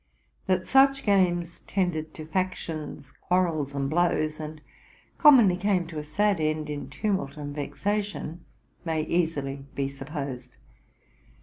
[0.47, 4.59] That such games tended to factions, quarrels, and blows, and
[5.19, 8.43] commonly came to a sad end in tumult and vexation,
[8.83, 10.55] may easily be supposed.